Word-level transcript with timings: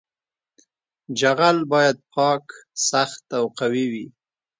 جغل 1.19 1.57
باید 1.71 1.97
پاک 2.13 2.45
سخت 2.89 3.25
او 3.39 3.45
قوي 3.59 3.85
وي 3.91 4.05